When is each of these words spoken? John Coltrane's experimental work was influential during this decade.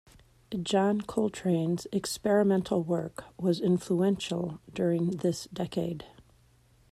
John 0.63 1.01
Coltrane's 1.01 1.85
experimental 1.91 2.81
work 2.81 3.25
was 3.39 3.59
influential 3.61 4.59
during 4.73 5.11
this 5.17 5.47
decade. 5.53 6.05